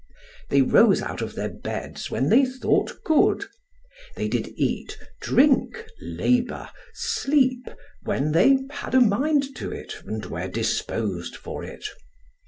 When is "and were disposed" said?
10.03-11.35